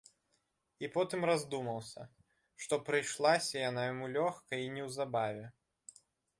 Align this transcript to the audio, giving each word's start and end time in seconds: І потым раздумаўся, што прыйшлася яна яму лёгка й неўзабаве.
І 0.87 0.87
потым 0.95 1.25
раздумаўся, 1.29 2.01
што 2.65 2.73
прыйшлася 2.89 3.55
яна 3.69 3.81
яму 3.91 4.05
лёгка 4.17 4.53
й 4.65 4.75
неўзабаве. 4.81 5.45